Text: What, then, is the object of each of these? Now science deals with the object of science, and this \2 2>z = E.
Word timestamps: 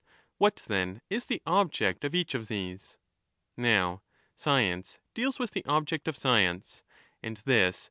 What, 0.39 0.55
then, 0.65 1.01
is 1.11 1.27
the 1.27 1.43
object 1.45 2.03
of 2.03 2.15
each 2.15 2.33
of 2.33 2.47
these? 2.47 2.97
Now 3.55 4.01
science 4.35 4.97
deals 5.13 5.37
with 5.37 5.51
the 5.51 5.63
object 5.65 6.07
of 6.07 6.17
science, 6.17 6.81
and 7.21 7.37
this 7.37 7.43
\2 7.43 7.49
2>z 7.49 7.75
= 7.75 7.77
E. 7.77 7.79